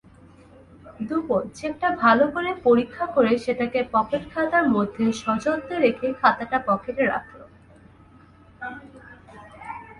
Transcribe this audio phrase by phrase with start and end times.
[1.07, 7.39] দুপোঁ চেকটা ভালো করে পরীক্ষা করে সেটাকে পকেটখাতার মধ্যে সযত্নে রেখে খাতাটা পকেটে রাখল।